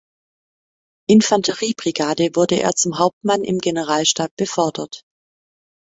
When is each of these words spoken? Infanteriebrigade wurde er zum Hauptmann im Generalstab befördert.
Infanteriebrigade 1.07 2.31
wurde 2.35 2.59
er 2.59 2.73
zum 2.73 2.97
Hauptmann 2.97 3.43
im 3.43 3.59
Generalstab 3.59 4.31
befördert. 4.35 5.03